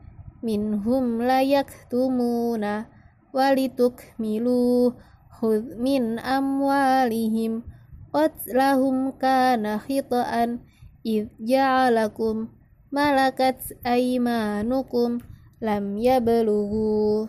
minhum 0.45 1.25
layak 1.25 1.89
tumuna 1.89 2.94
walituk 3.35 4.15
milu 4.15 4.95
Hud 5.43 5.75
min 5.83 6.23
amwalihim 6.23 7.67
qatlahum 8.15 9.11
kana 9.19 9.83
khita'an 9.83 10.63
id 11.03 11.35
ja'alakum 11.43 12.55
malakat 12.95 13.59
aimanukum 13.83 15.19
lam 15.59 15.99
yablughu. 15.99 17.27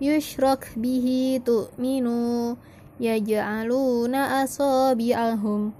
Yushrak 0.00 0.72
bihi 0.80 1.44
tu'minu 1.44 2.56
Yaj'aluna 2.96 4.40
asabi'ahum 4.44 5.72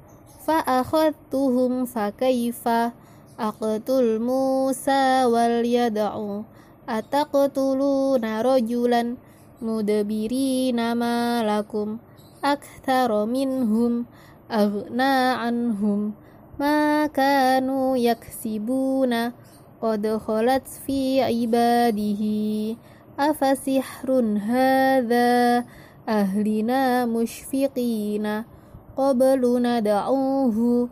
Fa'akhadtuhum 0.45 1.89
fakaifa 1.89 2.92
aqtul 3.39 4.19
Musa 4.19 5.28
wal 5.31 5.62
yad'u 5.62 6.42
ataqtuluna 6.89 8.42
rajulan 8.42 9.20
Mudabiri 9.61 10.73
nama 10.73 11.45
lakum 11.45 12.01
akthara 12.41 13.28
minhum 13.28 14.08
aghna 14.48 15.36
anhum 15.45 16.17
ma 16.56 17.05
kanu 17.12 17.92
yaksibuna 17.92 19.36
qad 19.77 20.01
khalat 20.01 20.64
fi 20.64 21.20
ibadihi 21.20 22.81
afasihrun 23.20 24.41
hadha 24.41 25.69
ahlina 26.08 27.05
mushfiqina 27.05 28.48
qabluna 28.97 29.84
da'uhu 29.84 30.89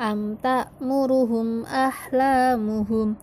am 0.00 0.40
ta'muruhum 0.40 1.68
ahlamuhum 1.68 3.20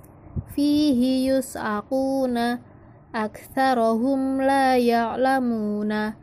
fihi 0.54 1.26
yus'aquna 1.26 2.62
aktsarahum 3.10 4.38
la 4.46 4.78
ya'lamuna 4.78 6.22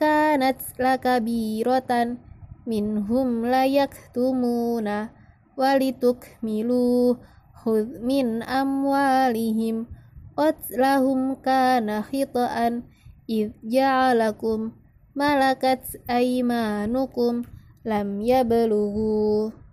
kanat 0.00 0.56
lakabiratan 0.80 2.16
minhum 2.64 3.44
la 3.44 3.68
yaktumuna 3.68 5.12
walitukmilu 5.60 7.20
khudh 7.60 8.00
min 8.00 8.40
amwalihim 8.40 9.84
qatlahum 10.32 11.36
kana 11.44 12.00
khita'an 12.00 12.88
idh 13.28 13.52
ja'alakum 13.68 14.72
malakat 15.12 15.84
aimanukum 16.08 17.44
lam 17.84 18.24
yablughu 18.24 19.52